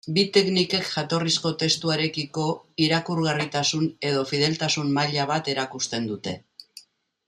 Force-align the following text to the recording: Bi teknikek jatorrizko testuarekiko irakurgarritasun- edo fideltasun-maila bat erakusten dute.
Bi 0.13 0.21
teknikek 0.35 0.87
jatorrizko 0.93 1.51
testuarekiko 1.63 2.45
irakurgarritasun- 2.87 3.93
edo 4.13 4.27
fideltasun-maila 4.33 5.31
bat 5.37 5.55
erakusten 5.57 6.13
dute. 6.15 6.39